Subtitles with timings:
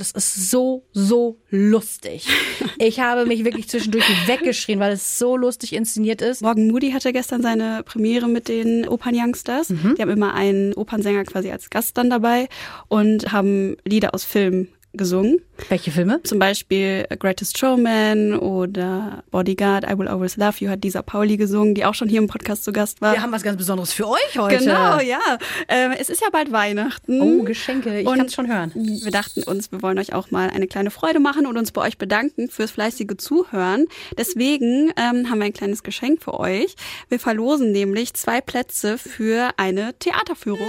[0.00, 2.26] Das ist so, so lustig.
[2.82, 6.40] Ich habe mich wirklich zwischendurch weggeschrien, weil es so lustig inszeniert ist.
[6.40, 9.68] Morgan Moody hatte gestern seine Premiere mit den Opern-Youngsters.
[9.68, 9.96] Mhm.
[9.96, 12.48] Die haben immer einen Opernsänger quasi als Gast dann dabei
[12.88, 15.40] und haben Lieder aus Filmen gesungen.
[15.68, 16.20] Welche Filme?
[16.24, 21.74] Zum Beispiel Greatest Showman oder Bodyguard, I Will Always Love You hat Lisa Pauli gesungen,
[21.74, 23.12] die auch schon hier im Podcast zu Gast war.
[23.12, 24.58] Wir haben was ganz Besonderes für euch heute.
[24.58, 25.20] Genau, ja.
[25.68, 27.20] Ähm, es ist ja bald Weihnachten.
[27.20, 28.72] Oh, Geschenke, ich kann es schon hören.
[28.74, 31.82] Wir dachten uns, wir wollen euch auch mal eine kleine Freude machen und uns bei
[31.82, 33.86] euch bedanken fürs fleißige Zuhören.
[34.16, 36.74] Deswegen ähm, haben wir ein kleines Geschenk für euch.
[37.08, 40.68] Wir verlosen nämlich zwei Plätze für eine Theaterführung.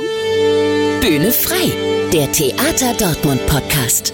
[1.02, 1.72] Bühne frei,
[2.14, 4.11] der Theater Dortmund Podcast.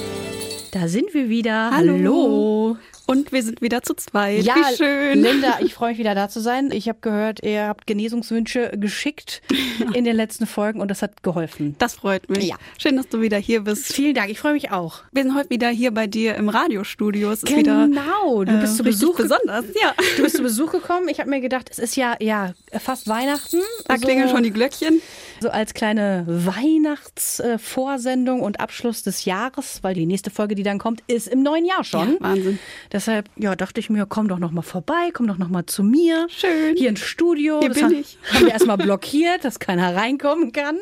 [0.72, 1.72] Da sind wir wieder.
[1.72, 1.94] Hallo.
[1.94, 2.78] Hallo.
[3.08, 4.44] Und wir sind wieder zu zweit.
[4.44, 5.24] Ja, Wie schön.
[5.24, 6.72] Linda, ich freue mich wieder da zu sein.
[6.72, 9.42] Ich habe gehört, ihr habt Genesungswünsche geschickt
[9.94, 11.78] in den letzten Folgen und das hat geholfen.
[11.80, 12.44] Das freut mich.
[12.44, 12.58] Ja.
[12.78, 13.94] Schön, dass du wieder hier bist.
[13.94, 15.04] Vielen Dank, ich freue mich auch.
[15.14, 17.32] Wir sind heute wieder hier bei dir im Radiostudio.
[17.32, 19.64] Es ist genau, wieder, du bist äh, zu Besuch besonders.
[19.82, 19.94] Ja.
[20.18, 21.08] Du bist zu Besuch gekommen.
[21.08, 23.62] Ich habe mir gedacht, es ist ja ja fast Weihnachten.
[23.88, 25.02] Da so, klingeln schon die Glöckchen.
[25.40, 31.04] So als kleine Weihnachtsvorsendung und Abschluss des Jahres, weil die nächste Folge, die dann kommt,
[31.08, 32.16] ist im neuen Jahr schon.
[32.16, 32.60] Ja, Wahnsinn.
[32.98, 35.84] Deshalb ja, dachte ich mir, komm doch noch mal vorbei, komm doch noch mal zu
[35.84, 36.26] mir.
[36.30, 36.76] Schön.
[36.76, 37.60] Hier ins Studio.
[37.60, 38.18] Hier das bin ich.
[38.34, 40.80] Haben wir erstmal blockiert, dass keiner reinkommen kann.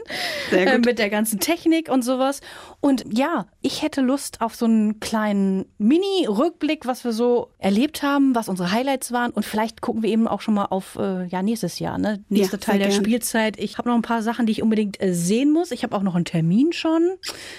[0.50, 0.74] Sehr gut.
[0.76, 2.40] Äh, mit der ganzen Technik und sowas.
[2.80, 8.34] Und ja, ich hätte Lust auf so einen kleinen Mini-Rückblick, was wir so erlebt haben,
[8.34, 9.32] was unsere Highlights waren.
[9.32, 12.24] Und vielleicht gucken wir eben auch schon mal auf äh, ja, nächstes Jahr, ne?
[12.30, 13.04] Nächster ja, Teil der gern.
[13.04, 13.60] Spielzeit.
[13.60, 15.72] Ich habe noch ein paar Sachen, die ich unbedingt äh, sehen muss.
[15.72, 17.18] Ich habe auch noch einen Termin schon.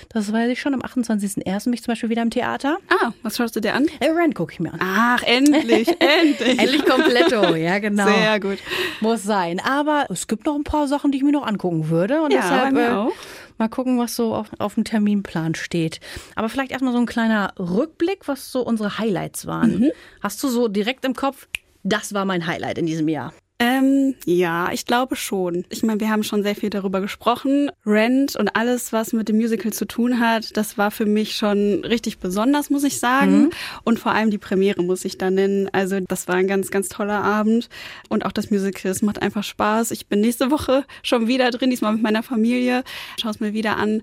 [0.09, 0.73] Das weiß ich schon.
[0.73, 1.65] Am 28.01.
[1.65, 2.79] bin ich zum Beispiel wieder im Theater.
[2.89, 3.87] Ah, was schaust du dir an?
[4.01, 4.81] Äh, Rand gucke ich mir an.
[4.81, 6.59] Ach, endlich, endlich.
[6.59, 8.07] endlich kompletto, ja genau.
[8.07, 8.59] Sehr gut.
[9.01, 9.61] Muss sein.
[9.61, 12.23] Aber es gibt noch ein paar Sachen, die ich mir noch angucken würde.
[12.23, 13.13] Und ja, deshalb, bei mir äh, auch.
[13.59, 15.99] Mal gucken, was so auf, auf dem Terminplan steht.
[16.37, 19.81] Aber vielleicht erstmal so ein kleiner Rückblick, was so unsere Highlights waren.
[19.81, 19.93] Mhm.
[20.23, 21.49] Hast du so direkt im Kopf,
[21.83, 23.33] das war mein Highlight in diesem Jahr?
[23.59, 25.65] Ähm, ja, ich glaube schon.
[25.71, 27.71] Ich meine, wir haben schon sehr viel darüber gesprochen.
[27.87, 31.83] Rent und alles, was mit dem Musical zu tun hat, das war für mich schon
[31.85, 33.45] richtig besonders, muss ich sagen.
[33.45, 33.51] Mhm.
[33.85, 35.71] Und vor allem die Premiere muss ich da nennen.
[35.73, 37.71] Also das war ein ganz, ganz toller Abend.
[38.11, 39.91] Und auch das Musical, es macht einfach Spaß.
[39.91, 42.85] Ich bin nächste Woche schon wieder drin, diesmal mit meiner Familie.
[43.19, 44.03] Schau es mir wieder an.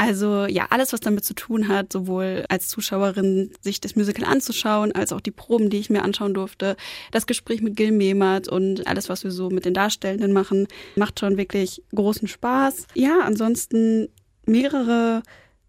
[0.00, 4.92] Also ja, alles, was damit zu tun hat, sowohl als Zuschauerin sich das Musical anzuschauen,
[4.92, 6.76] als auch die Proben, die ich mir anschauen durfte,
[7.10, 11.20] das Gespräch mit Gil Mehmet und alles, was wir so mit den Darstellenden machen, macht
[11.20, 12.86] schon wirklich großen Spaß.
[12.94, 14.08] Ja, ansonsten
[14.46, 15.22] mehrere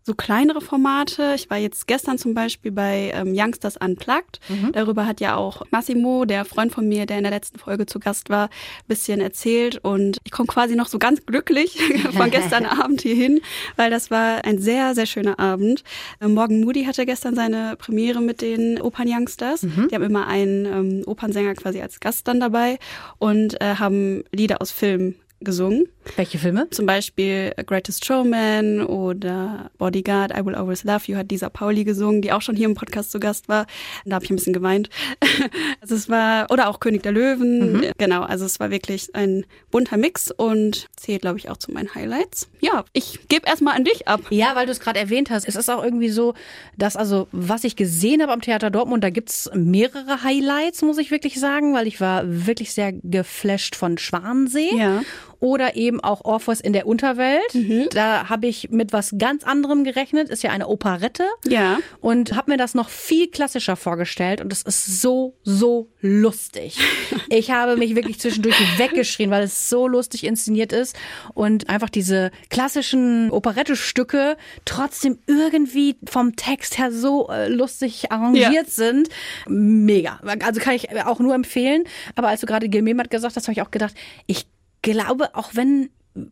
[0.03, 1.33] so kleinere Formate.
[1.35, 4.39] Ich war jetzt gestern zum Beispiel bei ähm, Youngsters Unplugged.
[4.49, 4.71] Mhm.
[4.71, 7.99] Darüber hat ja auch Massimo, der Freund von mir, der in der letzten Folge zu
[7.99, 8.49] Gast war,
[8.87, 9.77] bisschen erzählt.
[9.83, 11.79] Und ich komme quasi noch so ganz glücklich
[12.15, 13.41] von gestern Abend hierhin,
[13.75, 15.83] weil das war ein sehr, sehr schöner Abend.
[16.19, 19.63] Ähm, Morgan Moody hatte gestern seine Premiere mit den Opern-Youngsters.
[19.63, 19.87] Mhm.
[19.89, 22.79] Die haben immer einen ähm, Opernsänger quasi als Gast dann dabei
[23.19, 25.87] und äh, haben Lieder aus Filmen gesungen.
[26.15, 26.69] Welche Filme?
[26.71, 32.21] Zum Beispiel Greatest Showman oder Bodyguard, I Will Always Love You hat Lisa Pauli gesungen,
[32.21, 33.67] die auch schon hier im Podcast zu Gast war.
[34.05, 34.89] Da habe ich ein bisschen geweint.
[35.81, 37.73] also es war, oder auch König der Löwen.
[37.73, 37.91] Mhm.
[37.97, 41.93] Genau, also es war wirklich ein bunter Mix und zählt, glaube ich, auch zu meinen
[41.93, 42.49] Highlights.
[42.61, 44.21] Ja, ich gebe erstmal an dich ab.
[44.29, 45.47] Ja, weil du es gerade erwähnt hast.
[45.47, 46.33] Es ist auch irgendwie so,
[46.77, 51.11] dass also, was ich gesehen habe am Theater Dortmund, da gibt's mehrere Highlights, muss ich
[51.11, 54.75] wirklich sagen, weil ich war wirklich sehr geflasht von Schwansee.
[54.75, 55.03] Ja
[55.41, 57.53] oder eben auch Orpheus in der Unterwelt.
[57.53, 57.87] Mhm.
[57.91, 60.29] Da habe ich mit was ganz anderem gerechnet.
[60.29, 61.25] Ist ja eine Operette.
[61.47, 61.79] Ja.
[61.99, 64.39] Und habe mir das noch viel klassischer vorgestellt.
[64.39, 66.77] Und es ist so, so lustig.
[67.29, 70.95] ich habe mich wirklich zwischendurch weggeschrien, weil es so lustig inszeniert ist.
[71.33, 78.63] Und einfach diese klassischen Operette-Stücke trotzdem irgendwie vom Text her so äh, lustig arrangiert ja.
[78.65, 79.09] sind.
[79.47, 80.19] Mega.
[80.45, 81.85] Also kann ich auch nur empfehlen.
[82.13, 83.95] Aber als du gerade Gilmem hat gesagt hast, habe ich auch gedacht,
[84.27, 84.45] ich
[84.81, 85.89] glaube, auch wenn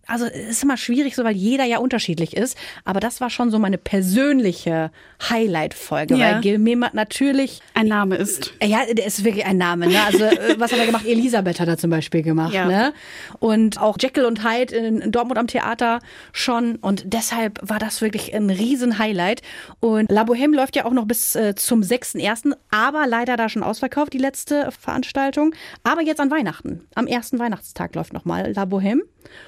[0.07, 2.57] also es ist immer schwierig, so weil jeder ja unterschiedlich ist.
[2.83, 4.91] Aber das war schon so meine persönliche
[5.29, 6.33] Highlight-Folge, ja.
[6.33, 8.53] weil Gil Mehmet natürlich ein Name ist.
[8.61, 9.87] Ja, der ist wirklich ein Name.
[9.87, 9.97] Ne?
[10.05, 11.05] Also äh, was hat er gemacht?
[11.05, 12.53] Elisabeth hat er zum Beispiel gemacht.
[12.53, 12.65] Ja.
[12.65, 12.93] Ne?
[13.39, 15.99] Und auch Jekyll und Hyde in Dortmund am Theater
[16.33, 16.75] schon.
[16.77, 19.41] Und deshalb war das wirklich ein Riesen-Highlight.
[19.79, 23.63] Und La Bohème läuft ja auch noch bis äh, zum 6.1., aber leider da schon
[23.63, 25.55] ausverkauft, die letzte Veranstaltung.
[25.83, 26.81] Aber jetzt an Weihnachten.
[26.95, 29.01] Am ersten Weihnachtstag läuft nochmal La Bohème.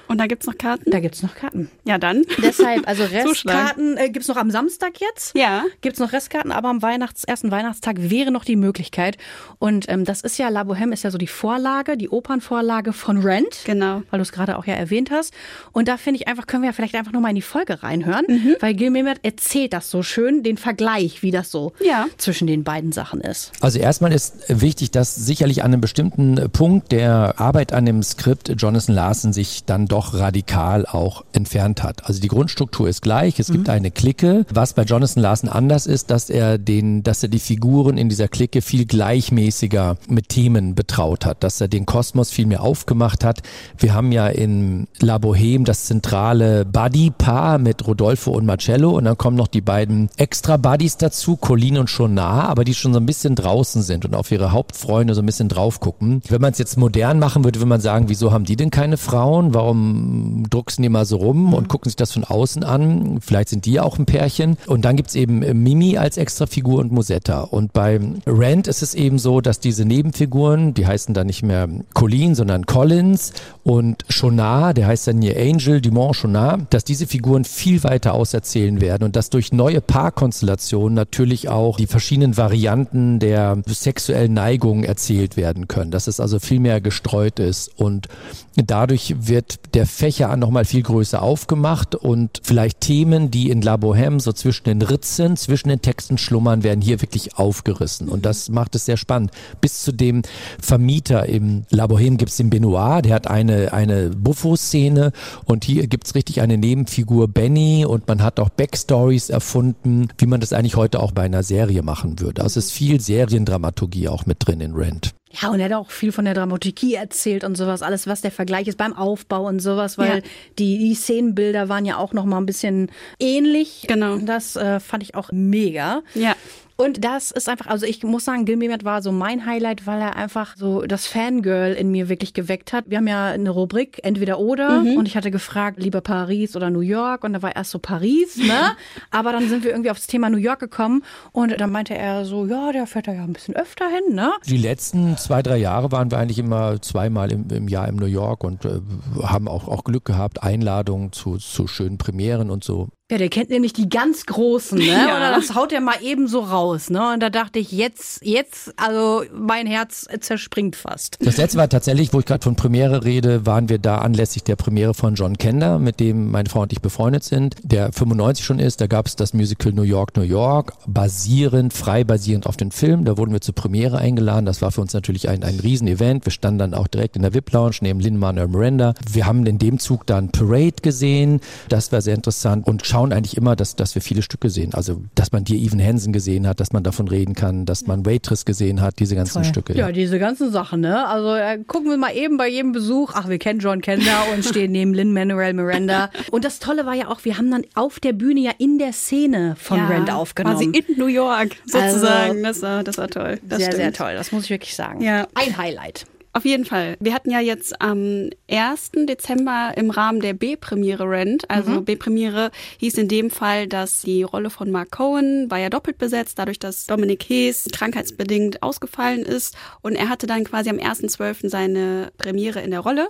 [0.08, 0.88] Und da gibt's noch Karten?
[0.90, 1.68] Da gibt's noch Karten.
[1.84, 2.22] Ja, dann.
[2.40, 3.02] Deshalb, also.
[3.12, 5.36] Restkarten äh, gibt's noch am Samstag jetzt.
[5.36, 5.64] Ja.
[5.80, 9.18] Gibt's noch Restkarten, aber am Weihnachts-, ersten Weihnachtstag wäre noch die Möglichkeit.
[9.58, 13.18] Und ähm, das ist ja, La Bohème ist ja so die Vorlage, die Opernvorlage von
[13.18, 13.62] Rent.
[13.64, 14.02] Genau.
[14.10, 15.34] Weil du es gerade auch ja erwähnt hast.
[15.72, 18.24] Und da finde ich einfach, können wir ja vielleicht einfach nochmal in die Folge reinhören,
[18.28, 18.56] Mhm.
[18.60, 22.06] weil Gil Mehmet erzählt das so schön, den Vergleich, wie das so Ja.
[22.16, 23.50] zwischen den beiden Sachen ist.
[23.60, 28.52] Also erstmal ist wichtig, dass sicherlich an einem bestimmten Punkt der Arbeit an dem Skript
[28.56, 32.06] Jonathan Larson sich dann doch radikal auch entfernt hat.
[32.06, 34.44] Also die Grundstruktur ist gleich, es gibt eine Clique.
[34.52, 38.28] Was bei Jonathan Larson anders ist, dass er den, dass er die Figuren in dieser
[38.28, 43.42] Clique viel gleichmäßiger mit Themen betraut hat, dass er den Kosmos viel mehr aufgemacht hat.
[43.78, 49.16] Wir haben ja in La Bohème das zentrale Buddy-Paar mit Rodolfo und Marcello und dann
[49.18, 53.34] kommen noch die beiden Extra-Buddies dazu, Colin und Chonar, aber die schon so ein bisschen
[53.34, 56.22] draußen sind und auf ihre Hauptfreunde so ein bisschen drauf gucken.
[56.28, 58.96] Wenn man es jetzt modern machen würde, würde man sagen, wieso haben die denn keine
[58.96, 59.54] Frauen?
[59.54, 60.01] Warum
[60.50, 63.18] drucksen die mal so rum und gucken sich das von außen an?
[63.20, 64.56] Vielleicht sind die auch ein Pärchen.
[64.66, 67.40] Und dann gibt's eben Mimi als Extrafigur und Musetta.
[67.40, 71.68] Und bei Rand ist es eben so, dass diese Nebenfiguren, die heißen dann nicht mehr
[71.94, 73.32] Colin, sondern Collins
[73.64, 78.80] und Chonar, der heißt dann hier Angel Dumont Chonar, dass diese Figuren viel weiter auserzählen
[78.80, 85.36] werden und dass durch neue Paarkonstellationen natürlich auch die verschiedenen Varianten der sexuellen Neigungen erzählt
[85.36, 88.08] werden können, dass es also viel mehr gestreut ist und
[88.56, 94.20] dadurch wird der Fächer nochmal viel größer aufgemacht und vielleicht Themen, die in La Bohème
[94.20, 98.74] so zwischen den Ritzen, zwischen den Texten schlummern, werden hier wirklich aufgerissen und das macht
[98.74, 99.30] es sehr spannend.
[99.60, 100.22] Bis zu dem
[100.60, 105.12] Vermieter im La Bohème gibt es den Benoit, der hat eine, eine Buffo-Szene
[105.44, 110.26] und hier gibt es richtig eine Nebenfigur Benny und man hat auch Backstories erfunden, wie
[110.26, 112.42] man das eigentlich heute auch bei einer Serie machen würde.
[112.42, 115.14] Also es ist viel Seriendramaturgie auch mit drin in Rent.
[115.40, 118.30] Ja, und er hat auch viel von der Dramaturgie erzählt und sowas, alles, was der
[118.30, 120.22] Vergleich ist beim Aufbau und sowas, weil Ja.
[120.58, 123.86] die, die Szenenbilder waren ja auch noch mal ein bisschen ähnlich.
[123.88, 124.16] Genau.
[124.18, 126.02] Das äh, fand ich auch mega.
[126.14, 126.34] Ja.
[126.76, 130.00] Und das ist einfach, also ich muss sagen, Gil Mehmet war so mein Highlight, weil
[130.00, 132.84] er einfach so das Fangirl in mir wirklich geweckt hat.
[132.88, 134.80] Wir haben ja eine Rubrik, entweder oder.
[134.80, 137.24] Und ich hatte gefragt, lieber Paris oder New York.
[137.24, 138.72] Und da war erst so Paris, ne?
[139.10, 141.02] Aber dann sind wir irgendwie aufs Thema New York gekommen.
[141.32, 144.32] Und dann meinte er so, ja, der fährt da ja ein bisschen öfter hin, ne?
[144.46, 148.06] Die letzten zwei, drei Jahre waren wir eigentlich immer zweimal im, im Jahr in New
[148.06, 148.80] York und äh,
[149.22, 152.88] haben auch, auch Glück gehabt, Einladungen zu, zu schönen Premieren und so.
[153.10, 154.86] Ja, der kennt nämlich die ganz Großen, ne?
[154.92, 155.16] Ja.
[155.16, 157.12] Oder das haut er mal eben so raus, ne?
[157.12, 161.18] Und da dachte ich, jetzt, jetzt, also mein Herz zerspringt fast.
[161.20, 164.56] Das letzte war tatsächlich, wo ich gerade von Premiere rede, waren wir da anlässlich der
[164.56, 168.58] Premiere von John Kender, mit dem meine Frau und ich befreundet sind, der 95 schon
[168.58, 168.80] ist.
[168.80, 173.04] Da gab es das Musical New York, New York, basierend, frei basierend auf den Film.
[173.04, 174.46] Da wurden wir zur Premiere eingeladen.
[174.46, 176.24] Das war für uns natürlich ein, ein Riesenevent.
[176.24, 178.94] Wir standen dann auch direkt in der VIP-Lounge neben Lin-Manuel Miranda.
[179.10, 181.40] Wir haben in dem Zug dann Parade gesehen.
[181.68, 184.74] Das war sehr interessant und schauen eigentlich immer, dass, dass wir viele Stücke sehen.
[184.74, 188.04] Also, dass man dir Evan Hansen gesehen hat, dass man davon reden kann, dass man
[188.04, 189.72] Waitress gesehen hat, diese ganzen Stücke.
[189.72, 191.06] Ja, diese ganzen Sachen, ne?
[191.06, 193.12] Also äh, gucken wir mal eben bei jedem Besuch.
[193.14, 196.10] Ach, wir kennen John Kender und stehen neben Lin Manuel Miranda.
[196.30, 198.92] Und das Tolle war ja auch, wir haben dann auf der Bühne ja in der
[198.92, 200.72] Szene von ja, Rent aufgenommen.
[200.72, 202.44] Quasi in New York sozusagen.
[202.44, 203.40] Also, das, war, das war toll.
[203.42, 203.82] Das sehr, stimmt.
[203.82, 204.14] sehr toll.
[204.14, 205.00] Das muss ich wirklich sagen.
[205.00, 205.26] Ja.
[205.34, 206.04] Ein Highlight.
[206.34, 206.96] Auf jeden Fall.
[206.98, 208.92] Wir hatten ja jetzt am 1.
[209.06, 214.48] Dezember im Rahmen der B-Premiere Rent, also B-Premiere hieß in dem Fall, dass die Rolle
[214.48, 219.94] von Mark Cohen war ja doppelt besetzt, dadurch, dass Dominic Hayes krankheitsbedingt ausgefallen ist und
[219.94, 221.50] er hatte dann quasi am 1.12.
[221.50, 223.08] seine Premiere in der Rolle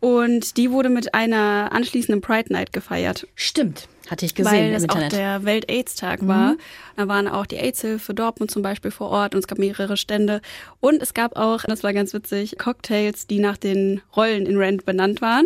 [0.00, 3.26] und die wurde mit einer anschließenden Pride Night gefeiert.
[3.34, 3.86] Stimmt.
[4.08, 5.12] Hatte ich gesehen Weil im auch Internet.
[5.12, 5.16] Mhm.
[5.16, 6.56] der Welt-AIDS-Tag war.
[6.96, 10.40] Da waren auch die AIDS-Hilfe Dortmund zum Beispiel vor Ort und es gab mehrere Stände.
[10.80, 14.84] Und es gab auch, das war ganz witzig, Cocktails, die nach den Rollen in Rent
[14.84, 15.44] benannt waren.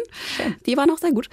[0.67, 1.29] Die waren auch sehr gut.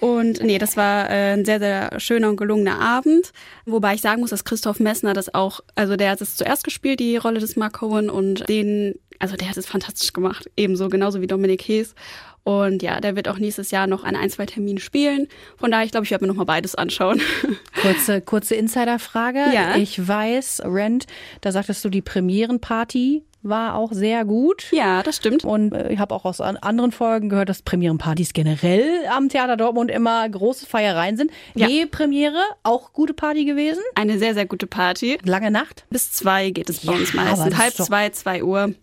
[0.00, 3.32] Und nee, das war äh, ein sehr, sehr schöner und gelungener Abend.
[3.66, 7.00] Wobei ich sagen muss, dass Christoph Messner das auch, also der hat es zuerst gespielt,
[7.00, 10.50] die Rolle des Mark Cohen und den, also der hat es fantastisch gemacht.
[10.56, 11.94] Ebenso, genauso wie Dominik Hees.
[12.42, 15.28] Und ja, der wird auch nächstes Jahr noch an ein, zwei Terminen spielen.
[15.58, 17.20] Von daher, ich glaube, ich werde mir noch mal beides anschauen.
[17.82, 19.38] Kurze, kurze Insiderfrage.
[19.54, 19.76] Ja.
[19.76, 21.06] Ich weiß, Rent,
[21.42, 24.66] da sagtest du, die Premierenparty war auch sehr gut.
[24.70, 25.44] ja, das stimmt.
[25.44, 29.56] Und äh, ich habe auch aus an anderen Folgen gehört, dass Premierenpartys generell am Theater
[29.56, 31.30] Dortmund immer große Feiereien sind.
[31.54, 31.66] Ja.
[31.66, 33.82] Die Premiere, auch gute Party gewesen.
[33.94, 35.18] Eine sehr, sehr gute Party.
[35.24, 35.86] Lange Nacht.
[35.88, 37.56] Bis zwei geht es bei Ja, uns aber meistens.
[37.58, 38.74] Halb zwei, zwei Uhr.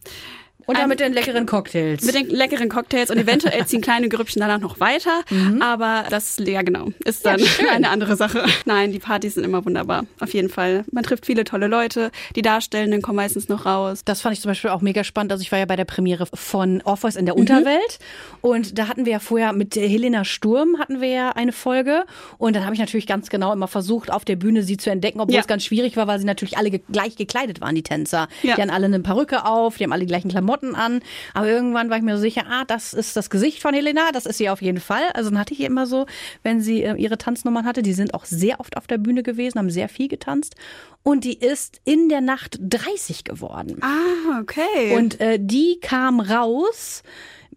[0.68, 2.04] Und dann mit den leckeren Cocktails.
[2.04, 5.22] Mit den leckeren Cocktails und eventuell ziehen kleine Grüppchen danach noch weiter.
[5.30, 5.62] Mhm.
[5.62, 7.40] Aber das, ja genau, ist dann
[7.72, 8.44] eine andere Sache.
[8.66, 10.06] Nein, die Partys sind immer wunderbar.
[10.20, 10.84] Auf jeden Fall.
[10.92, 12.12] Man trifft viele tolle Leute.
[12.36, 14.02] Die Darstellenden kommen meistens noch raus.
[14.06, 15.32] Das fand ich zum Beispiel auch mega spannend.
[15.32, 17.42] Also ich war ja bei der Premiere von Orpheus in der Mhm.
[17.42, 18.00] Unterwelt
[18.42, 22.04] und da hatten wir ja vorher mit Helena Sturm hatten wir ja eine Folge
[22.38, 25.22] und dann habe ich natürlich ganz genau immer versucht, auf der Bühne sie zu entdecken,
[25.22, 25.42] obwohl Ja.
[25.42, 28.28] es ganz schwierig war, weil sie natürlich alle gleich gekleidet waren, die Tänzer.
[28.44, 28.56] Ja.
[28.56, 31.02] Die hatten alle eine Perücke auf, die haben alle die gleichen Klamotten an,
[31.34, 34.26] aber irgendwann war ich mir so sicher, ah, das ist das Gesicht von Helena, das
[34.26, 35.04] ist sie auf jeden Fall.
[35.14, 36.06] Also dann hatte ich immer so,
[36.44, 39.60] wenn sie äh, ihre Tanznummern hatte, die sind auch sehr oft auf der Bühne gewesen,
[39.60, 40.56] haben sehr viel getanzt
[41.04, 43.80] und die ist in der Nacht 30 geworden.
[43.82, 44.96] Ah, okay.
[44.96, 47.04] Und äh, die kam raus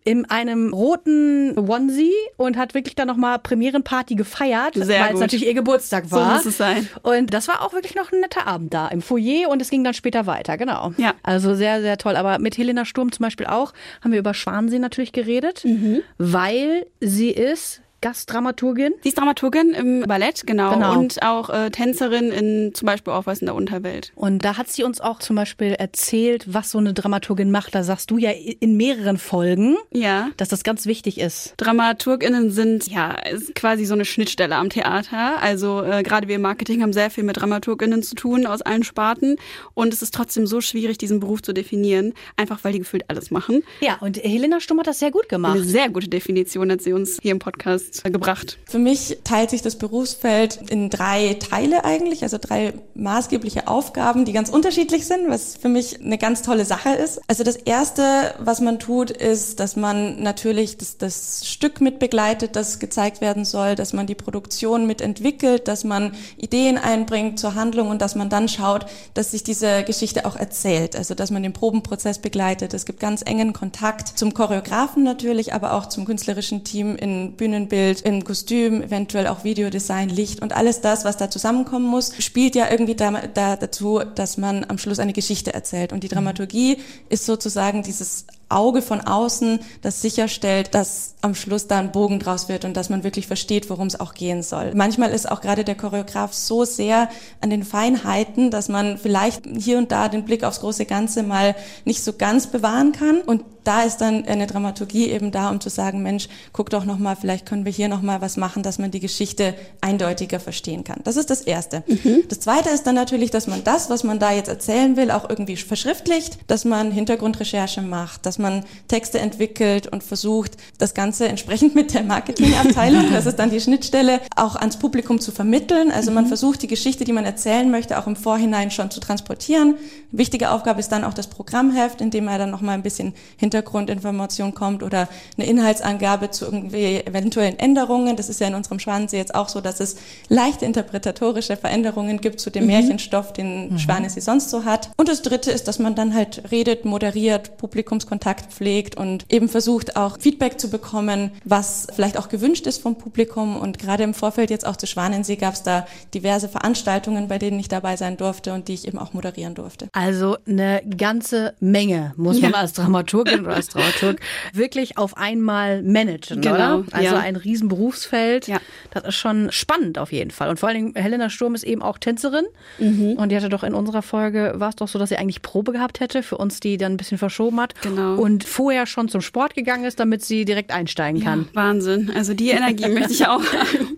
[0.05, 5.53] in einem roten Onesie und hat wirklich dann nochmal Premierenparty gefeiert, weil es natürlich ihr
[5.55, 6.35] Geburtstag So war.
[6.37, 6.89] muss es sein.
[7.03, 9.85] Und das war auch wirklich noch ein netter Abend da im Foyer und es ging
[9.85, 10.93] dann später weiter, genau.
[10.97, 11.15] Ja.
[11.23, 12.17] Also sehr, sehr toll.
[12.17, 16.01] Aber mit Helena Sturm zum Beispiel auch haben wir über Schwansee natürlich geredet, Mhm.
[16.17, 18.93] weil sie ist Gastdramaturgin.
[19.03, 20.73] Sie ist Dramaturgin im Ballett, genau.
[20.75, 20.99] Genau.
[20.99, 24.13] Und auch äh, Tänzerin in zum Beispiel auch was in der Unterwelt.
[24.15, 27.75] Und da hat sie uns auch zum Beispiel erzählt, was so eine Dramaturgin macht.
[27.75, 30.29] Da sagst du ja in mehreren Folgen, Ja.
[30.37, 31.55] dass das ganz wichtig ist.
[31.59, 33.17] DramaturgInnen sind ja
[33.55, 35.41] quasi so eine Schnittstelle am Theater.
[35.43, 38.85] Also äh, gerade wir im Marketing haben sehr viel mit DramaturgInnen zu tun aus allen
[38.85, 39.37] Sparten.
[39.75, 43.31] Und es ist trotzdem so schwierig, diesen Beruf zu definieren, einfach weil die gefühlt alles
[43.31, 43.63] machen.
[43.81, 45.57] Ja, und Helena Stumm hat das sehr gut gemacht.
[45.57, 48.59] Eine sehr gute Definition hat sie uns hier im Podcast äh, gebracht.
[48.67, 54.33] Für mich teilt sich das Berufsfeld in drei Teile eigentlich, also drei maßgebliche Aufgaben, die
[54.33, 57.21] ganz unterschiedlich sind, was für mich eine ganz tolle Sache ist.
[57.27, 62.57] Also das erste, was man tut, ist, dass man natürlich das, das Stück mit begleitet,
[62.57, 67.89] das gezeigt werden soll, dass man die Produktion mitentwickelt, dass man Ideen einbringt zur Handlung
[67.89, 70.97] und dass man dann schaut, dass sich diese Geschichte auch erzählt.
[70.97, 72.75] Also dass man den Probenprozess begleitet.
[72.75, 77.80] Es gibt ganz engen Kontakt zum Choreografen natürlich, aber auch zum künstlerischen Team in Bühnenbild,
[78.05, 82.71] in Kostüm, eventuell auch Videodesign, Licht und alles das, was da zusammenkommen muss, spielt ja
[82.71, 85.93] irgendwie da, da dazu, dass man am Schluss eine Geschichte erzählt.
[85.93, 91.79] Und die Dramaturgie ist sozusagen dieses Auge von außen, das sicherstellt, dass am Schluss da
[91.79, 94.73] ein Bogen draus wird und dass man wirklich versteht, worum es auch gehen soll.
[94.75, 97.09] Manchmal ist auch gerade der Choreograf so sehr
[97.41, 101.55] an den Feinheiten, dass man vielleicht hier und da den Blick aufs große Ganze mal
[101.85, 103.21] nicht so ganz bewahren kann.
[103.21, 106.99] Und da ist dann eine Dramaturgie eben da, um zu sagen, Mensch, guck doch noch
[106.99, 110.83] mal, vielleicht können wir hier noch mal was machen, dass man die Geschichte eindeutiger verstehen
[110.83, 111.01] kann.
[111.05, 111.85] Das ist das Erste.
[112.29, 115.29] Das Zweite ist dann natürlich, dass man das, was man da jetzt erzählen will, auch
[115.29, 121.75] irgendwie verschriftlicht, dass man Hintergrundrecherche macht, dass man Texte entwickelt und versucht, das Ganze entsprechend
[121.75, 125.91] mit der Marketingabteilung, das ist dann die Schnittstelle, auch ans Publikum zu vermitteln.
[125.91, 129.77] Also man versucht, die Geschichte, die man erzählen möchte, auch im Vorhinein schon zu transportieren.
[130.11, 133.15] Wichtige Aufgabe ist dann auch das Programmheft, in dem er dann noch mal ein bisschen
[133.37, 138.17] Hintergrundinformation kommt oder eine Inhaltsangabe zu irgendwie eventuellen Änderungen.
[138.17, 139.97] Das ist ja in unserem Schwanensee jetzt auch so, dass es
[140.29, 144.91] leichte interpretatorische Veränderungen gibt zu dem Märchenstoff, den Schwanesee sonst so hat.
[144.97, 149.97] Und das Dritte ist, dass man dann halt redet, moderiert, Publikumskontakt pflegt und eben versucht
[149.97, 153.57] auch Feedback zu bekommen, was vielleicht auch gewünscht ist vom Publikum.
[153.57, 157.59] Und gerade im Vorfeld jetzt auch zu Schwanensee gab es da diverse Veranstaltungen, bei denen
[157.59, 159.89] ich dabei sein durfte und die ich eben auch moderieren durfte.
[159.93, 162.59] Also eine ganze Menge muss man Ja.
[162.59, 164.21] als Dramaturgin oder als Dramaturg
[164.53, 166.85] wirklich auf einmal managen, Genau, oder?
[166.93, 167.19] Also ja.
[167.21, 168.47] ein riesen Berufsfeld.
[168.47, 168.59] Ja.
[168.93, 170.49] Das ist schon spannend auf jeden Fall.
[170.51, 172.45] Und vor allen Dingen, Helena Sturm ist eben auch Tänzerin.
[172.79, 173.13] Mhm.
[173.13, 175.73] Und die hatte doch in unserer Folge, war es doch so, dass sie eigentlich Probe
[175.73, 177.75] gehabt hätte, für uns die dann ein bisschen verschoben hat.
[177.83, 178.17] Genau.
[178.21, 181.49] Und vorher schon zum Sport gegangen ist, damit sie direkt einsteigen kann.
[181.55, 182.13] Wahnsinn.
[182.15, 183.41] Also die Energie möchte ich auch.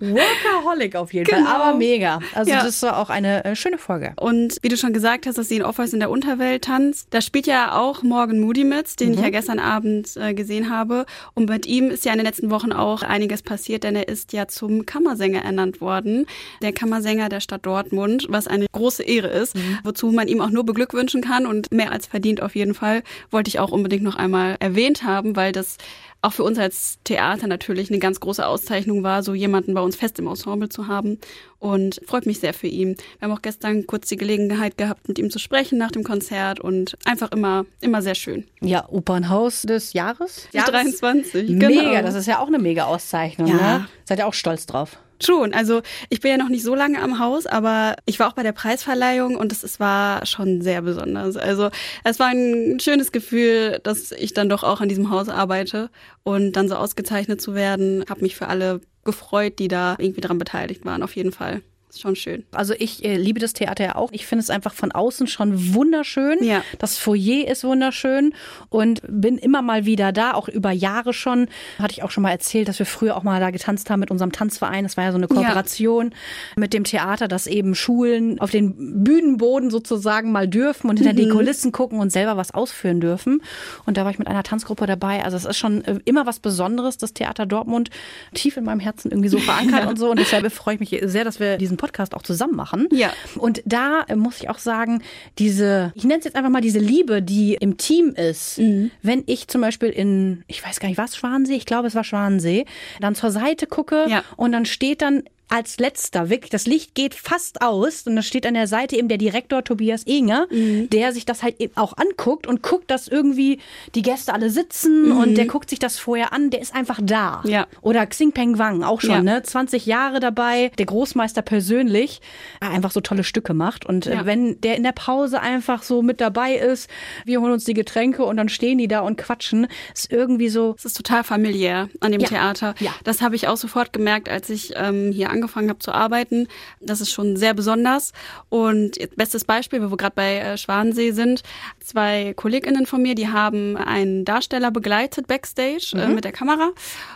[0.01, 1.45] Workaholic auf jeden Genau.
[1.47, 2.21] Fall, aber mega.
[2.35, 2.63] Also Ja.
[2.65, 4.13] das war auch eine äh, schöne Folge.
[4.21, 7.21] Und wie du schon gesagt hast, dass sie in Orpheus in der Unterwelt tanzt, da
[7.21, 11.07] spielt ja auch Morgan Moody mit, den ich ja gestern Abend äh, gesehen habe.
[11.35, 14.33] Und mit ihm ist ja in den letzten Wochen auch einiges passiert, denn er ist
[14.33, 16.27] ja zum Kammersänger ernannt worden.
[16.63, 20.65] Der Kammersänger der Stadt Dortmund, was eine große Ehre ist, wozu man ihm auch nur
[20.65, 24.57] beglückwünschen kann und mehr als verdient auf jeden Fall, wollte ich auch unbedingt noch einmal
[24.61, 25.79] erwähnt haben, weil das
[26.23, 29.97] auch für uns als Theater natürlich eine ganz große Auszeichnung war, so jemanden bei uns
[29.97, 31.19] fest im Ensemble zu haben.
[31.59, 32.97] Und freut mich sehr für ihn.
[33.19, 36.61] Wir haben auch gestern kurz die Gelegenheit gehabt, mit ihm zu sprechen nach dem Konzert
[36.61, 38.45] und einfach immer, immer sehr schön.
[38.61, 40.49] Ja, Opernhaus des Jahres?
[40.53, 42.03] Die 23, Mega, genau.
[42.03, 43.49] das ist ja auch eine mega Auszeichnung.
[43.49, 43.79] Ja.
[43.79, 43.89] Ne?
[44.05, 44.99] Seid ihr auch stolz drauf?
[45.23, 48.33] Schon, also ich bin ja noch nicht so lange am Haus, aber ich war auch
[48.33, 51.37] bei der Preisverleihung und es, war schon sehr besonders.
[51.37, 51.71] Also
[52.05, 55.91] es war ein schönes Gefühl, dass ich dann doch auch an diesem Haus arbeite
[56.25, 58.05] und dann so ausgezeichnet zu werden.
[58.09, 61.63] Habe mich für alle gefreut, die da irgendwie dran beteiligt waren, auf jeden Fall.
[61.93, 62.45] Ist schon schön.
[62.53, 64.11] Also ich äh, liebe das Theater ja auch.
[64.13, 66.43] Ich finde es einfach von außen schon wunderschön.
[66.43, 66.65] Ja.
[66.79, 68.35] Das Foyer ist wunderschön
[68.71, 71.49] und bin immer mal wieder da, auch über Jahre schon.
[71.79, 74.11] Hatte ich auch schon mal erzählt, dass wir früher auch mal da getanzt haben mit
[74.11, 74.85] unserem Tanzverein.
[74.85, 76.15] Das war ja so eine Kooperation
[76.57, 81.29] mit dem Theater, dass eben Schulen auf den Bühnenboden sozusagen mal dürfen und hinter die
[81.29, 83.43] Kulissen gucken und selber was ausführen dürfen.
[83.85, 85.25] Und da war ich mit einer Tanzgruppe dabei.
[85.25, 87.91] Also es ist schon äh, immer was Besonderes, das Theater Dortmund
[88.33, 90.11] tief in meinem Herzen irgendwie so verankert und so.
[90.11, 92.89] Und deshalb freue ich mich sehr, dass wir diesen Podcast auch zusammen machen.
[92.93, 93.13] Ja.
[93.37, 95.03] Und da äh, muss ich auch sagen,
[95.39, 98.59] diese, ich nenne es jetzt einfach mal diese Liebe, die im Team ist.
[99.03, 102.05] Wenn ich zum Beispiel in, ich weiß gar nicht, was Schwansee, ich glaube, es war
[102.05, 102.65] Schwansee,
[103.01, 104.23] dann zur Seite gucke Ja.
[104.37, 108.47] und dann steht dann als letzter, wirklich, das Licht geht fast aus und da steht
[108.47, 110.89] an der Seite eben der Direktor Tobias Enger, Mhm.
[110.91, 113.59] der sich das halt eben auch anguckt und guckt, dass irgendwie
[113.95, 117.43] die Gäste alle sitzen und der guckt sich das vorher an, der ist einfach da.
[117.45, 117.51] Mhm.
[117.51, 117.67] Ja.
[117.83, 119.23] Oder Xing Peng Wang, auch schon, Ja.
[119.23, 119.43] ne?
[119.43, 122.21] 20 Jahre dabei, der Großmeister persönlich,
[122.63, 123.85] äh, einfach so tolle Stücke macht.
[123.85, 124.27] Und äh, Ja.
[124.27, 126.89] wenn der in der Pause einfach so mit dabei ist,
[127.27, 130.75] wir holen uns die Getränke und dann stehen die da und quatschen, ist irgendwie so,
[130.79, 132.23] Es ist total familiär an dem.
[132.23, 132.75] Theater.
[132.79, 132.93] Ja.
[133.05, 136.49] Das habe ich auch sofort gemerkt, als ich ähm, hier angefangen habe zu arbeiten.
[136.81, 138.13] Das ist schon sehr besonders.
[138.49, 141.43] Und bestes Beispiel, wo wir gerade bei äh, Schwansee sind.
[141.81, 146.71] Zwei KollegInnen von mir, die haben einen Darsteller begleitet backstage äh, mit der Kamera.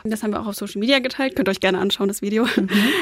[0.05, 1.37] Das haben wir auch auf Social Media geteilt.
[1.37, 2.47] Könnt ihr euch gerne anschauen, das Video.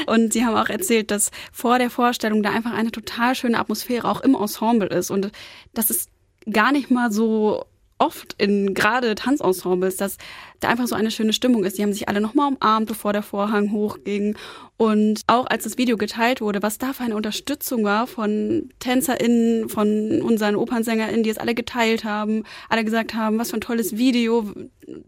[0.07, 4.09] Und sie haben auch erzählt, dass vor der Vorstellung da einfach eine total schöne Atmosphäre
[4.09, 5.11] auch im Ensemble ist.
[5.11, 5.31] Und
[5.73, 6.09] das ist
[6.51, 7.65] gar nicht mal so
[7.97, 10.17] oft in gerade Tanzensembles, dass
[10.59, 11.77] da einfach so eine schöne Stimmung ist.
[11.77, 14.37] Die haben sich alle nochmal umarmt, bevor der Vorhang hochging.
[14.77, 19.69] Und auch als das Video geteilt wurde, was da für eine Unterstützung war von TänzerInnen,
[19.69, 23.97] von unseren OpernsängerInnen, die es alle geteilt haben, alle gesagt haben, was für ein tolles
[23.97, 24.51] Video,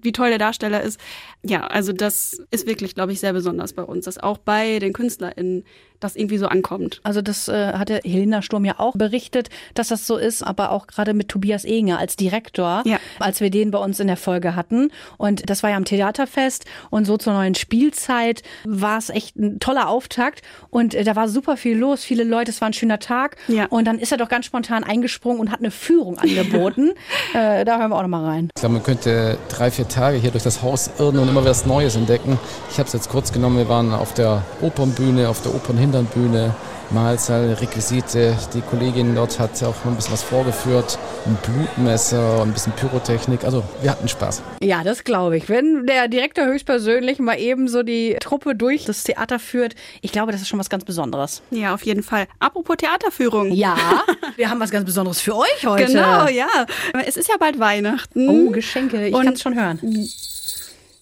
[0.02, 1.00] wie toll der Darsteller ist.
[1.44, 4.94] Ja, also das ist wirklich, glaube ich, sehr besonders bei uns, dass auch bei den
[4.94, 5.64] KünstlerInnen
[6.00, 7.00] das irgendwie so ankommt.
[7.04, 10.86] Also das äh, hatte Helena Sturm ja auch berichtet, dass das so ist, aber auch
[10.86, 13.00] gerade mit Tobias Enger als Direktor, Ja.
[13.20, 14.92] als wir den bei uns in der Folge hatten.
[15.18, 19.60] Und das war ja am Theaterfest und so zur neuen Spielzeit war es echt ein
[19.60, 23.00] toller Auftakt und äh, da war super viel los, viele Leute, es war ein schöner
[23.00, 23.38] Tag.
[23.48, 23.66] Ja.
[23.66, 26.92] Und dann ist er doch ganz spontan eingesprungen und hat eine Führung angeboten.
[27.34, 28.50] äh, da hören wir auch noch mal rein.
[28.56, 31.66] Ich glaube, man könnte drei, vier Tage hier durch das Haus irren und immer was
[31.66, 32.40] Neues entdecken.
[32.72, 36.56] Ich habe es jetzt kurz genommen, wir waren auf der Opernbühne, auf der Opernhinternbühne,
[36.92, 38.38] Mahlsaal, Requisite.
[38.54, 43.44] Die Kollegin dort hat auch noch ein bisschen was vorgeführt, ein Blutmesser, ein bisschen Pyrotechnik.
[43.44, 44.42] Also wir hatten Spaß.
[44.62, 45.50] Ja, das glaube ich.
[45.50, 50.32] Wenn der Direktor höchstpersönlich mal eben so die Truppe durch das Theater führt, ich glaube,
[50.32, 51.42] das ist schon was ganz Besonderes.
[51.52, 52.28] Ja, auf jeden Fall.
[52.40, 53.52] Apropos Theaterführung.
[53.52, 53.76] Ja,
[54.38, 55.88] wir haben was ganz Besonderes für euch heute.
[55.88, 56.48] Genau, ja.
[57.06, 58.30] Es ist ja bald Weihnachten.
[58.30, 59.80] Oh, Geschenke, ich kann es schon hören.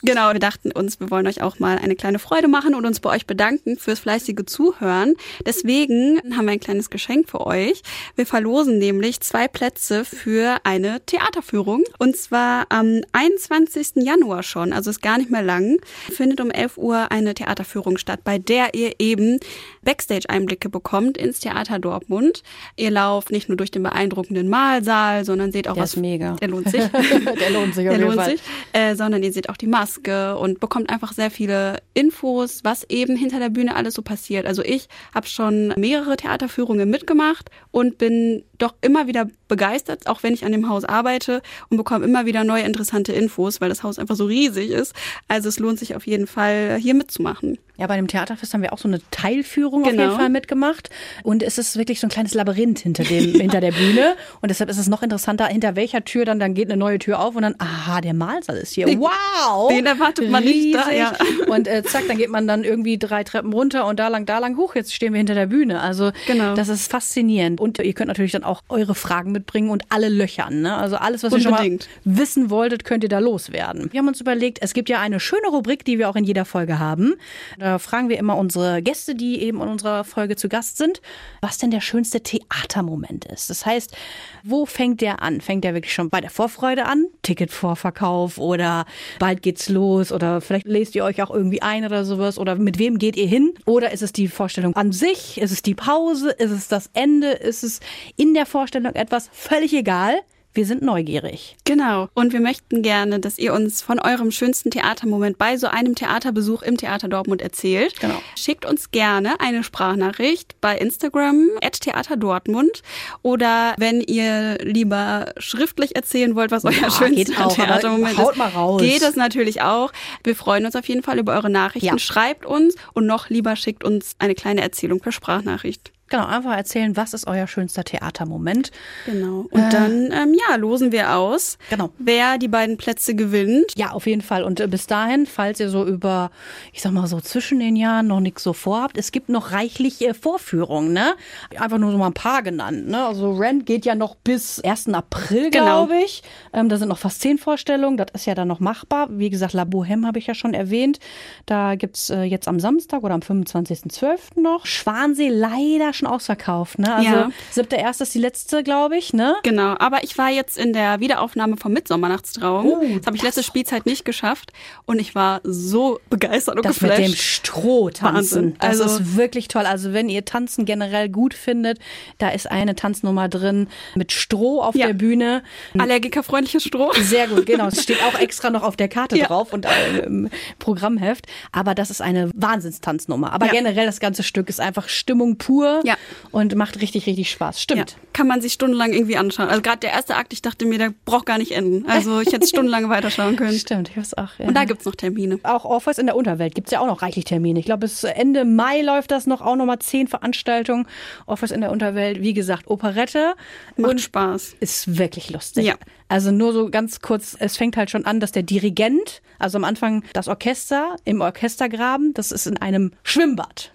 [0.06, 3.00] Genau, wir dachten uns, wir wollen euch auch mal eine kleine Freude machen und uns
[3.00, 5.16] bei euch bedanken fürs fleißige Zuhören.
[5.46, 7.82] Deswegen haben wir ein kleines Geschenk für euch.
[8.16, 11.84] Wir verlosen nämlich zwei Plätze für eine Theaterführung.
[11.98, 14.04] Und zwar am 21.
[14.04, 15.78] Januar schon, also ist gar nicht mehr lang,
[16.12, 19.40] findet um 11 Uhr eine Theaterführung statt, bei der ihr eben
[19.84, 22.44] Backstage-Einblicke bekommt ins Theater Dortmund.
[22.76, 25.94] Ihr lauft nicht nur durch den beeindruckenden Mahlsaal, sondern seht auch Der was.
[25.96, 26.34] ist mega.
[26.36, 26.84] Der lohnt sich.
[27.40, 28.32] Der lohnt sich auf Der jeden lohnt Fall.
[28.32, 28.42] sich.
[28.74, 29.95] Äh, sondern ihr seht auch die Maske
[30.40, 34.46] und bekommt einfach sehr viele Infos, was eben hinter der Bühne alles so passiert.
[34.46, 40.34] Also ich habe schon mehrere Theaterführungen mitgemacht und bin doch immer wieder begeistert, auch wenn
[40.34, 44.00] ich an dem Haus arbeite und bekomme immer wieder neue interessante Infos, weil das Haus
[44.00, 44.94] einfach so riesig ist.
[45.28, 47.58] Also es lohnt sich auf jeden Fall, hier mitzumachen.
[47.78, 50.04] Ja, bei dem Theaterfest haben wir auch so eine Teilführung auf Genau.
[50.04, 50.90] jeden Fall mitgemacht.
[51.24, 54.16] Und es ist wirklich so ein kleines Labyrinth hinter dem, hinter der Bühne.
[54.42, 57.20] Und deshalb ist es noch interessanter, hinter welcher Tür dann, dann geht eine neue Tür
[57.20, 58.88] auf und dann, aha, der Mahlsaal ist hier.
[58.88, 59.68] Wow!
[59.70, 60.98] Den erwartet man nicht da, Riesig.
[61.00, 61.14] ja.
[61.54, 64.40] Und äh, zack, dann geht man dann irgendwie drei Treppen runter und da lang, da
[64.40, 64.74] lang hoch.
[64.76, 65.82] Jetzt stehen wir hinter der Bühne.
[65.82, 66.56] Also Genau.
[66.56, 67.60] das ist faszinierend.
[67.60, 70.62] Und ihr könnt natürlich dann auch eure Fragen mitbringen und alle löchern.
[70.62, 70.76] Ne?
[70.76, 71.88] Also alles, was ihr schon mal Unbedingt.
[72.04, 73.92] wissen wolltet, könnt ihr da loswerden.
[73.92, 76.46] Wir haben uns überlegt, es gibt ja eine schöne Rubrik, die wir auch in jeder
[76.46, 77.16] Folge haben.
[77.60, 81.02] Da fragen wir immer unsere Gäste, die eben in unserer Folge zu Gast sind,
[81.42, 83.50] was denn der schönste Theatermoment ist.
[83.50, 83.96] Das heißt,
[84.44, 85.42] wo fängt der an?
[85.42, 87.08] Fängt der wirklich schon bei der Vorfreude an?
[87.24, 88.86] Ticketvorverkauf oder
[89.20, 92.78] bald geht's los oder vielleicht lest ihr euch auch irgendwie ein oder sowas oder mit
[92.78, 93.54] wem geht ihr hin?
[93.66, 95.40] Oder ist es die Vorstellung an sich?
[95.42, 96.30] Ist es die Pause?
[96.32, 97.32] Ist es das Ende?
[97.32, 97.80] Ist es
[98.16, 99.30] in der Vorstellung etwas?
[99.34, 100.20] Völlig egal.
[100.56, 101.58] Wir sind neugierig.
[101.66, 102.08] Genau.
[102.14, 106.62] Und wir möchten gerne, dass ihr uns von eurem schönsten Theatermoment bei so einem Theaterbesuch
[106.62, 108.00] im Theater Dortmund erzählt.
[108.00, 108.22] Genau.
[108.38, 112.84] Schickt uns gerne eine Sprachnachricht bei Instagram at Theater Dortmund
[113.22, 118.38] oder wenn ihr lieber schriftlich erzählen wollt, was euer Ja, schönster auch, Theatermoment haut ist,
[118.38, 118.82] mal raus.
[118.82, 119.92] geht es natürlich auch.
[120.24, 121.88] Wir freuen uns auf jeden Fall über eure Nachrichten.
[121.88, 122.00] Ja.
[122.00, 125.92] Schreibt uns und noch lieber schickt uns eine kleine Erzählung per Sprachnachricht.
[126.10, 128.72] Genau, einfach erzählen, was ist euer schönster Theatermoment.
[129.08, 129.46] Genau.
[129.50, 131.90] Und dann, ähm, ja, losen wir aus, Genau.
[131.98, 133.74] wer die beiden Plätze gewinnt.
[133.76, 134.44] Ja, auf jeden Fall.
[134.44, 136.30] Und äh, bis dahin, falls ihr so über,
[136.74, 140.00] ich sag mal so zwischen den Jahren noch nichts so vorhabt, es gibt noch reichlich
[140.08, 141.16] äh, Vorführungen, ne?
[141.58, 143.04] Einfach nur so mal ein paar genannt, ne?
[143.06, 144.90] Also Rent geht ja noch bis 1.
[144.90, 145.86] April, Genau.
[145.88, 146.22] glaube ich.
[146.54, 147.98] Ähm, da sind noch fast zehn Vorstellungen.
[147.98, 149.08] Das ist ja dann noch machbar.
[149.10, 151.00] Wie gesagt, La Bohème habe ich ja schon erwähnt.
[151.48, 154.40] Da gibt's äh, jetzt am Samstag oder am 25.12.
[154.40, 154.66] noch.
[154.68, 156.96] Schwansee leider schon ausverkauft, ne?
[156.96, 157.30] Also Ja.
[157.52, 159.36] siebter erste ist die letzte, glaube ich, ne?
[159.44, 162.66] Genau, aber ich war jetzt in der Wiederaufnahme vom Mitsommernachtstraum.
[162.68, 164.52] Oh, das habe ich letzte Spielzeit nicht geschafft
[164.86, 167.14] und ich war so begeistert und Das mit geflasht.
[167.14, 168.16] dem Stroh tanzen.
[168.16, 168.56] Wahnsinn.
[168.60, 169.66] Das Also- ist wirklich toll.
[169.66, 171.80] Also wenn ihr Tanzen generell gut findet,
[172.18, 174.88] da ist eine Tanznummer drin mit Stroh auf Ja.
[174.88, 175.44] der Bühne.
[175.78, 176.92] Allergikerfreundliches Stroh.
[177.02, 177.68] Sehr gut, genau.
[177.68, 179.28] Es steht auch extra noch auf der Karte Ja.
[179.28, 179.66] drauf und
[180.06, 181.28] im Programmheft.
[181.52, 183.32] Aber das ist eine Wahnsinnstanznummer.
[183.34, 183.52] Aber Ja.
[183.54, 185.96] generell das ganze Stück ist einfach Stimmung pur Ja.
[186.32, 187.56] und macht richtig, richtig Spaß.
[187.58, 187.98] Ja, Stimmt.
[188.14, 189.50] kann man sich stundenlang irgendwie anschauen.
[189.50, 191.86] Also gerade der erste Akt, ich dachte mir, der braucht gar nicht enden.
[191.90, 193.58] Also ich hätte stundenlang weiterschauen können.
[193.58, 194.30] Stimmt, ich weiß auch.
[194.40, 194.48] Ja.
[194.48, 195.40] Und da gibt's noch Termine.
[195.44, 197.60] Auch Orpheus in der Unterwelt gibt's ja auch noch reichlich Termine.
[197.60, 200.88] Ich glaube, bis Ende Mai läuft das noch, auch nochmal zehn Veranstaltungen.
[201.26, 203.36] Orpheus in der Unterwelt, wie gesagt, Operette.
[203.78, 204.56] Macht und Spaß.
[204.60, 205.66] ist wirklich lustig.
[205.66, 205.76] Ja.
[206.08, 209.64] Also nur so ganz kurz, es fängt halt schon an, dass der Dirigent, also am
[209.64, 213.72] Anfang das Orchester im Orchestergraben, das ist in einem Schwimmbad.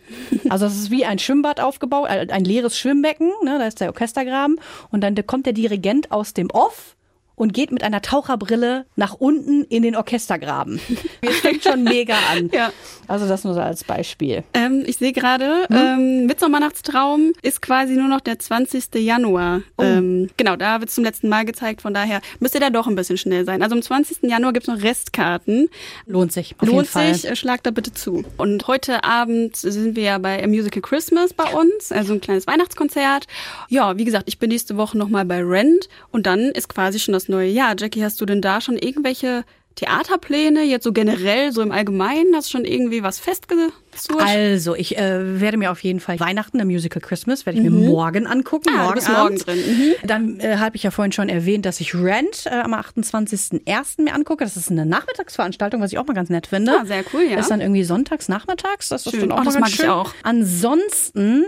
[0.48, 4.60] Also es ist wie ein Schwimmbad aufgebaut, ein leeres Schwimmbecken, ne, da ist der Orchestergraben
[4.90, 6.96] und dann kommt der Dirigent aus dem Off
[7.40, 10.78] und geht mit einer Taucherbrille nach unten in den Orchestergraben.
[11.22, 12.50] Es fängt schon mega an.
[12.52, 12.70] Ja.
[13.08, 14.42] Also das nur so als Beispiel.
[14.52, 15.76] Ähm, ich sehe gerade, Hm?
[15.76, 18.94] ähm, Mitsommernachtstraum ist quasi nur noch der 20.
[18.96, 19.62] Januar.
[19.78, 19.82] Oh.
[19.82, 21.80] Ähm, genau, da wird zum letzten Mal gezeigt.
[21.82, 23.62] Von daher müsst ihr da doch ein bisschen schnell sein.
[23.62, 24.18] Also am 20.
[24.30, 25.68] Januar gibt's noch Restkarten.
[26.06, 26.54] Lohnt sich.
[26.58, 27.14] Auf Lohnt jeden Fall.
[27.14, 28.24] sich, äh, schlagt da bitte zu.
[28.36, 32.46] Und heute Abend sind wir ja bei A Musical Christmas bei uns, also ein kleines
[32.46, 33.26] Weihnachtskonzert.
[33.68, 37.12] Ja, wie gesagt, ich bin nächste Woche nochmal bei Rent und dann ist quasi schon
[37.14, 37.74] das neue Jahr.
[37.78, 39.44] Jackie, hast du denn da schon irgendwelche
[39.76, 42.34] Theaterpläne, jetzt so generell, so im Allgemeinen?
[42.34, 43.18] Hast du schon irgendwie was
[43.90, 44.22] festgezurrt?
[44.26, 47.70] Also, ich äh, werde mir auf jeden Fall Weihnachten, ein Musical Christmas, werde ich mir
[47.70, 48.72] morgen angucken.
[48.72, 48.78] Mhm.
[48.78, 49.58] Ah, morgen morgen drin.
[49.58, 49.94] Mhm.
[50.06, 54.02] Dann äh, habe ich ja vorhin schon erwähnt, dass ich Rent äh, am 28.01.
[54.02, 54.44] mir angucke.
[54.44, 56.72] Das ist eine Nachmittagsveranstaltung, was ich auch mal ganz nett finde.
[56.80, 57.36] Ah, sehr cool, ja.
[57.36, 58.88] Das ist dann irgendwie sonntags, nachmittags.
[58.88, 59.28] Das ist Schön.
[59.28, 59.88] dann auch Oh, das mag ich schön.
[59.88, 60.12] auch.
[60.22, 61.46] Ansonsten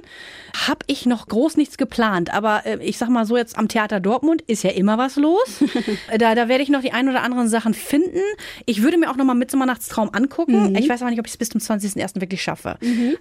[0.67, 2.33] habe ich noch groß nichts geplant.
[2.33, 5.63] Aber äh, ich sag mal so, jetzt am Theater Dortmund ist ja immer was los.
[6.19, 8.21] da, da werde ich noch die ein oder anderen Sachen finden.
[8.67, 10.71] Ich würde mir auch noch mal Mitsommernachtstraum angucken.
[10.71, 10.77] Mhm.
[10.77, 12.21] Ich weiß aber nicht, ob ich es bis zum 20.01.
[12.21, 12.79] wirklich schaffe.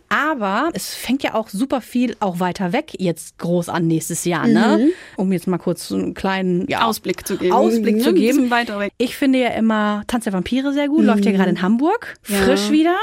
[0.10, 4.48] Aber es fängt ja auch super viel auch weiter weg jetzt groß an nächstes Jahr,
[4.48, 4.90] ne?
[5.18, 6.86] Um jetzt mal kurz einen kleinen ja, Mhm.
[6.86, 7.52] Ausblick zu geben.
[7.54, 8.50] Ausblick Mhm, zu geben.
[8.52, 8.94] weiter weg.
[8.98, 11.04] Ich finde ja immer Tanz der Vampire sehr gut.
[11.04, 12.16] Läuft ja gerade in Hamburg.
[12.28, 12.38] Ja.
[12.38, 12.96] Frisch wieder.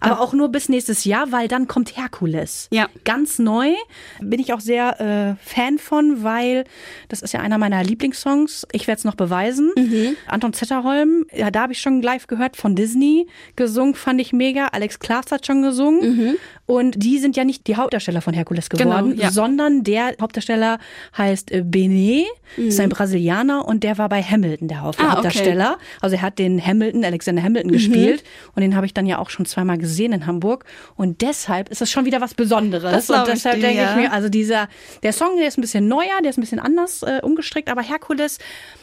[0.00, 2.68] Aber auch nur bis nächstes Jahr, weil dann kommt Herkules.
[2.70, 2.88] Ja.
[3.04, 3.68] Ganz neu.
[4.20, 6.64] Bin ich auch sehr äh, Fan von, weil
[7.08, 8.66] das ist ja einer meiner Lieblingssongs.
[8.72, 9.72] Ich werde es noch beweisen.
[10.26, 14.66] Anton Zetterholm, ja, da habe ich schon live gehört von Disney gesungen, fand ich mega.
[14.68, 16.36] Alex Klaas hat schon gesungen.
[16.66, 19.30] Und die sind ja nicht die Hauptdarsteller von Herkules geworden, Genau, ja.
[19.30, 20.78] sondern der Hauptdarsteller
[21.16, 22.26] heißt äh, Benet,
[22.58, 25.12] ist ein Brasilianer und der war bei Hamilton der Haupt Ah, okay.
[25.12, 25.78] Hauptdarsteller.
[26.02, 28.22] Also er hat den Hamilton, Alexander Hamilton gespielt
[28.54, 30.64] und den habe ich dann ja auch schon zweimal gesehen in Hamburg
[30.96, 33.06] und deshalb ist es schon wieder was Besonderes.
[33.06, 34.68] Das und deshalb denke ich mir, also dieser,
[35.02, 37.82] der Song, der ist ein bisschen neuer, der ist ein bisschen anders äh, umgestrickt, aber
[37.82, 38.38] Herkules,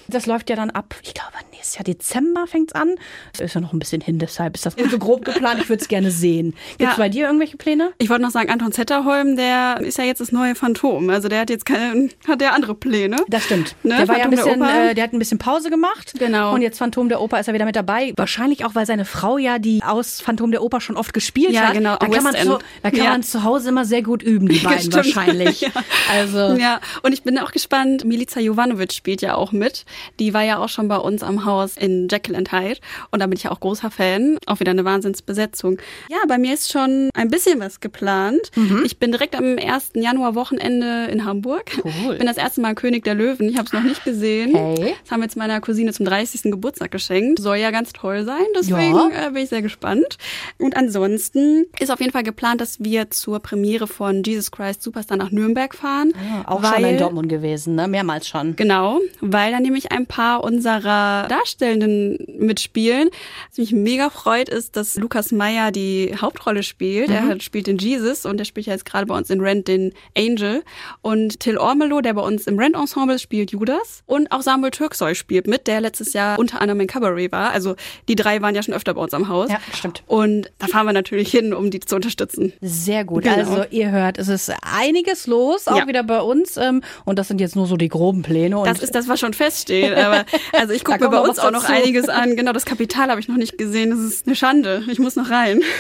[0.08, 2.96] das läuft ja dann ab, ich glaube nächstes Jahr Dezember fängt's an.
[3.34, 5.60] Das ist ja noch ein bisschen hin, deshalb ist das so grob geplant.
[5.62, 6.54] Ich würde es gerne sehen.
[6.78, 6.96] Gibt's Ja.
[6.98, 7.92] bei dir irgendwelche Pläne?
[7.98, 11.10] Ich wollte noch sagen, Anton Zetterholm, der ist ja jetzt das neue Phantom.
[11.10, 13.18] Also der hat jetzt keine, hat der andere Pläne.
[13.28, 13.76] Das stimmt.
[13.84, 13.96] Ne?
[13.98, 14.90] Der war ja ein der bisschen, Oper.
[14.92, 16.14] äh, der hat ein bisschen Pause gemacht.
[16.20, 16.54] Genau.
[16.54, 18.14] Und jetzt Phantom der Oper ist er wieder mit dabei.
[18.16, 21.68] Wahrscheinlich auch, weil seine Frau ja die aus Phantom der Oper schon oft gespielt Ja,
[21.68, 21.74] hat.
[21.74, 23.10] genau, Da kann, man zu, da kann Ja.
[23.12, 25.62] man zu Hause immer sehr gut üben, die beiden wahrscheinlich.
[25.66, 25.70] Ja.
[26.12, 29.86] Also Ja, und ich bin auch gespannt, Milica Jovanovic spielt ja auch mit.
[30.20, 32.80] Die war ja auch schon bei uns am Haus in Jekyll and Hyde.
[33.12, 34.38] Und da bin ich ja auch großer Fan.
[34.46, 35.78] Auch wieder eine Wahnsinnsbesetzung.
[36.10, 38.52] Ja, bei mir ist schon ein bisschen was geplant.
[38.84, 39.92] Ich bin direkt am 1.
[39.96, 41.72] Januar Wochenende in Hamburg.
[42.06, 42.16] Cool.
[42.18, 43.50] Bin das erste Mal König der Löwen.
[43.50, 44.54] Ich habe es noch nicht gesehen.
[44.56, 44.96] Hey.
[45.04, 46.44] Das haben wir jetzt meiner Cousine zum 30.
[46.52, 47.40] Geburtstag geschenkt.
[47.40, 49.28] Soll ja ganz toll sein, deswegen Ja.
[49.28, 50.18] äh, bin ich sehr gespannt.
[50.58, 55.18] Und ansonsten ist auf jeden Fall geplant, dass wir zur Premiere von Jesus Christ Superstar
[55.18, 56.14] nach Nürnberg fahren.
[56.16, 57.88] Ah, auch weil, schon in Dortmund gewesen, ne?
[57.88, 58.56] Mehrmals schon.
[58.56, 63.10] Genau, weil da nämlich ein paar unserer Darstellenden mitspielen.
[63.50, 67.10] Was mich mega freut, ist, dass Lukas Meyer die Hauptrolle spielt.
[67.10, 69.68] Er hat, spielt den Jesus und er spielt ja jetzt gerade bei uns in Rent
[69.68, 70.64] den Angel.
[71.02, 74.04] Und Till Ormelo, der bei uns im Rent-Ensemble spielt Judas.
[74.06, 77.52] Und auch Samuel Türksoy spielt mit, der letztes Jahr unter anderem in Cabaret war.
[77.52, 77.76] Also
[78.08, 79.50] die drei waren ja schon öfter bei uns am Haus.
[79.50, 80.04] Ja, stimmt.
[80.08, 82.52] Und da fahren wir natürlich hin, um die zu unterstützen.
[82.60, 83.24] Sehr gut.
[83.24, 83.36] Genau.
[83.38, 85.88] Also ihr hört, es ist einiges los, auch Ja.
[85.88, 86.58] wieder bei uns.
[86.58, 88.62] ähm, Und das sind jetzt nur so die groben Pläne.
[88.66, 89.94] Das ist das, was schon feststeht.
[89.96, 92.36] Aber also ich gucke mir bei uns auch noch einiges an.
[92.36, 93.90] Genau, das Kapital habe ich noch nicht gesehen.
[93.92, 94.84] Das ist eine Schande.
[94.92, 95.62] Ich muss noch rein.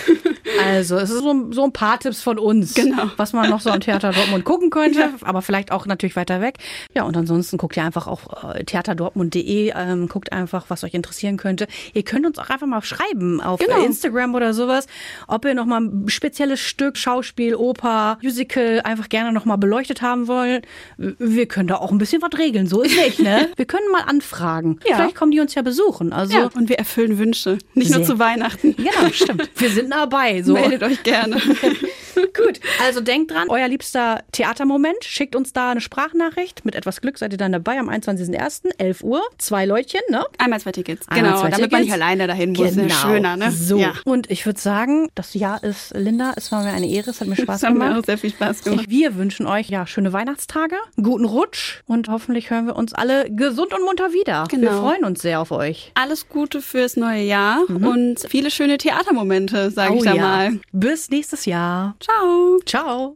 [0.63, 3.09] Also, es ist so, so ein paar Tipps von uns, Genau.
[3.17, 6.59] was man noch so am Theater Dortmund gucken könnte, aber vielleicht auch natürlich weiter weg.
[6.93, 11.37] Ja, und ansonsten guckt ihr einfach auf äh, theaterdortmund.de, ähm, guckt einfach, was euch interessieren
[11.37, 11.67] könnte.
[11.93, 13.83] Ihr könnt uns auch einfach mal schreiben auf Genau.
[13.83, 14.84] Instagram oder sowas,
[15.27, 20.01] ob ihr noch mal ein spezielles Stück, Schauspiel, Oper, Musical einfach gerne noch mal beleuchtet
[20.01, 20.65] haben wollt.
[20.97, 23.49] Wir können da auch ein bisschen was regeln, so ist nicht, ne?
[23.55, 24.79] Wir können mal anfragen.
[24.87, 24.95] Ja.
[24.95, 26.13] Vielleicht kommen die uns ja besuchen.
[26.13, 27.57] Also, Ja, und wir erfüllen Wünsche.
[27.73, 28.15] Nicht nur Sehr.
[28.15, 28.75] zu Weihnachten.
[28.75, 29.49] genau, stimmt.
[29.55, 30.41] Wir sind dabei.
[30.43, 30.53] So.
[30.65, 31.37] Meldet euch gerne.
[32.37, 35.03] Gut, also denkt dran, euer liebster Theatermoment.
[35.03, 36.65] Schickt uns da eine Sprachnachricht.
[36.65, 38.71] Mit etwas Glück seid ihr dann dabei am 21.01.
[38.77, 39.21] 11 Uhr.
[39.37, 40.25] Zwei Leutchen, ne?
[40.37, 41.07] Einmal zwei Tickets.
[41.07, 41.83] Einmal genau, zwei damit man Tickets.
[41.85, 42.75] nicht alleine dahin muss.
[42.75, 42.93] Genau.
[42.93, 43.51] Schöner, ne?
[43.51, 43.77] So.
[43.77, 43.93] Ja.
[44.05, 47.27] Und ich würde sagen, das Jahr ist, Linda, es war mir eine Ehre, es hat
[47.27, 47.99] mir Spaß Das hat mir gemacht.
[48.01, 48.85] auch sehr viel Spaß gemacht.
[48.89, 53.29] Wir wünschen euch ja schöne Weihnachtstage, einen guten Rutsch und hoffentlich hören wir uns alle
[53.29, 54.45] gesund und munter wieder.
[54.49, 54.81] Wir Genau.
[54.81, 55.91] freuen uns sehr auf euch.
[55.95, 60.21] Alles Gute fürs neue Jahr und viele schöne Theatermomente, sage ich da Oh ja.
[60.21, 60.59] mal.
[60.71, 61.95] Bis nächstes Jahr.
[62.25, 62.59] Ciao.
[62.65, 63.13] Ciao.